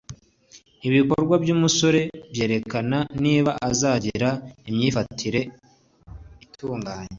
[0.87, 2.01] ibikorwa by'umusore
[2.33, 4.29] byerekana niba azagira
[4.69, 5.41] imyifatire
[6.45, 7.09] itunganye.